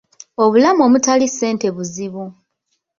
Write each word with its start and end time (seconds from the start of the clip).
Obulamu 0.43 0.81
omutali 0.87 1.25
ssente 1.31 1.67
buzibu. 1.75 2.25